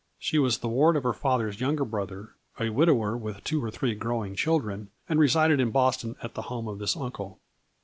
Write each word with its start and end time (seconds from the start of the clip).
She 0.17 0.39
was 0.39 0.57
the 0.57 0.67
ward 0.67 0.95
of 0.95 1.03
her 1.03 1.13
father's 1.13 1.61
younger 1.61 1.85
brother, 1.85 2.29
a 2.59 2.71
widower 2.71 3.15
with 3.15 3.43
two 3.43 3.63
or 3.63 3.69
three 3.69 3.93
growing 3.93 4.35
children, 4.35 4.89
and 5.07 5.19
resided 5.19 5.59
in 5.59 5.69
Boston 5.69 6.15
at 6.23 6.33
the 6.33 6.41
home 6.49 6.67
of 6.67 6.79
this 6.79 6.97
uncle. 6.97 7.39